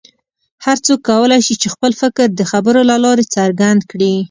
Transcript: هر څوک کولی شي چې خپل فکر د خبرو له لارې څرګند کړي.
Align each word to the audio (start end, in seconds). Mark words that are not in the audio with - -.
هر 0.65 0.77
څوک 0.85 0.99
کولی 1.09 1.39
شي 1.47 1.53
چې 1.61 1.67
خپل 1.73 1.91
فکر 2.01 2.25
د 2.31 2.41
خبرو 2.51 2.81
له 2.91 2.95
لارې 3.05 3.25
څرګند 3.35 3.81
کړي. 3.91 4.13